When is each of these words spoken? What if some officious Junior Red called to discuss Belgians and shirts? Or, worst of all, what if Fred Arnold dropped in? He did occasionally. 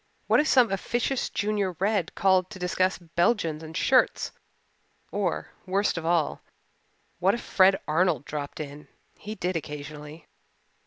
What 0.25 0.39
if 0.39 0.47
some 0.47 0.71
officious 0.71 1.29
Junior 1.29 1.73
Red 1.73 2.15
called 2.15 2.49
to 2.49 2.57
discuss 2.57 2.97
Belgians 2.97 3.61
and 3.61 3.77
shirts? 3.77 4.31
Or, 5.11 5.51
worst 5.67 5.95
of 5.95 6.07
all, 6.07 6.41
what 7.19 7.35
if 7.35 7.41
Fred 7.41 7.79
Arnold 7.87 8.25
dropped 8.25 8.59
in? 8.59 8.87
He 9.19 9.35
did 9.35 9.55
occasionally. 9.55 10.25